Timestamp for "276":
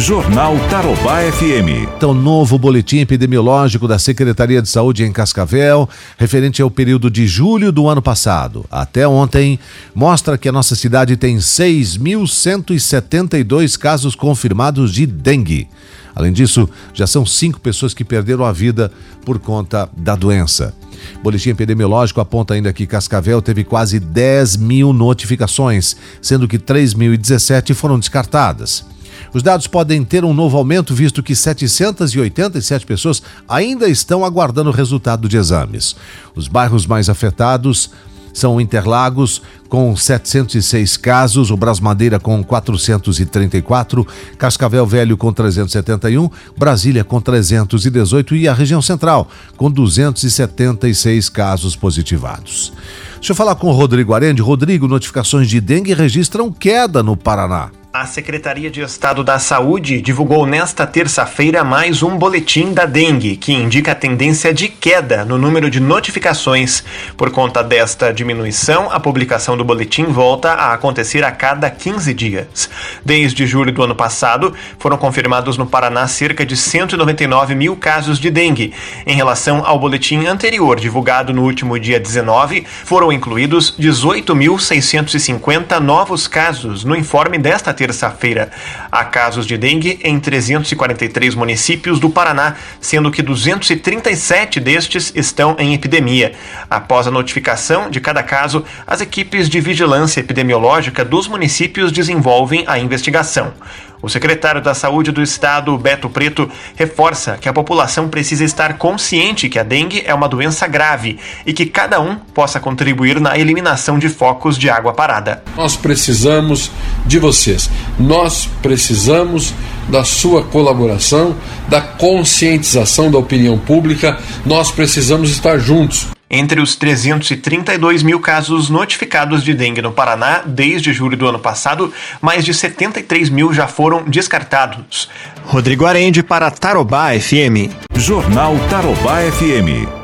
49.70-51.28